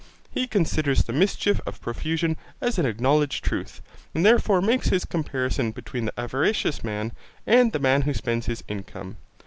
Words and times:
He 0.31 0.47
considers 0.47 1.03
the 1.03 1.13
mischief 1.13 1.61
of 1.67 1.79
profusion 1.79 2.35
as 2.59 2.79
an 2.79 2.87
acknowledged 2.87 3.43
truth, 3.43 3.81
and 4.15 4.25
therefore 4.25 4.59
makes 4.59 4.87
his 4.89 5.05
comparison 5.05 5.69
between 5.73 6.05
the 6.05 6.19
avaricious 6.19 6.83
man, 6.83 7.11
and 7.45 7.71
the 7.71 7.77
man 7.77 8.01
who 8.01 8.13
spends 8.15 8.47
his 8.47 8.63
income. 8.67 9.17